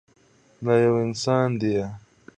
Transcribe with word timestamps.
دا 0.63 0.73
يو 0.85 0.93
انسان 1.05 1.47
ديه. 1.61 1.85